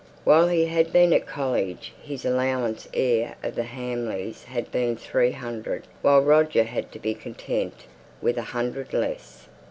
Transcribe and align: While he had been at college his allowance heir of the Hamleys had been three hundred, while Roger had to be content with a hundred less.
While 0.23 0.47
he 0.47 0.65
had 0.65 0.91
been 0.91 1.13
at 1.13 1.27
college 1.27 1.93
his 2.01 2.25
allowance 2.25 2.87
heir 2.91 3.35
of 3.43 3.53
the 3.53 3.61
Hamleys 3.65 4.45
had 4.45 4.71
been 4.71 4.95
three 4.95 5.31
hundred, 5.33 5.83
while 6.01 6.21
Roger 6.21 6.63
had 6.63 6.91
to 6.93 6.99
be 6.99 7.13
content 7.13 7.85
with 8.19 8.39
a 8.39 8.49
hundred 8.49 8.93
less. 8.95 9.47